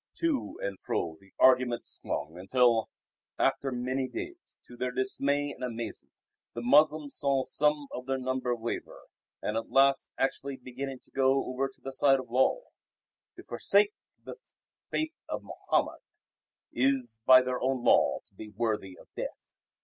To 0.15 0.57
and 0.63 0.79
fro 0.79 1.17
the 1.19 1.31
argument 1.37 1.85
swung 1.85 2.43
till, 2.49 2.89
after 3.37 3.71
many 3.71 4.07
days, 4.07 4.57
to 4.65 4.75
their 4.75 4.89
dismay 4.91 5.51
and 5.51 5.63
amazement 5.63 6.15
the 6.55 6.63
Moslems 6.63 7.15
saw 7.15 7.43
some 7.43 7.85
of 7.91 8.07
their 8.07 8.17
number 8.17 8.55
waver 8.55 9.01
and 9.43 9.55
at 9.55 9.69
last 9.69 10.09
actually 10.17 10.57
beginning 10.57 11.01
to 11.03 11.11
go 11.11 11.45
over 11.45 11.67
to 11.71 11.79
the 11.81 11.93
side 11.93 12.19
of 12.19 12.31
Lull. 12.31 12.63
To 13.35 13.43
forsake 13.43 13.93
the 14.23 14.37
Faith 14.89 15.13
of 15.29 15.43
Mohammed 15.43 16.01
is 16.73 17.19
by 17.27 17.43
their 17.43 17.61
own 17.61 17.83
law 17.83 18.21
to 18.25 18.33
be 18.33 18.49
worthy 18.49 18.97
of 18.99 19.07
death. 19.15 19.37